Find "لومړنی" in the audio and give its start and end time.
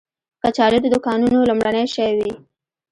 1.49-1.85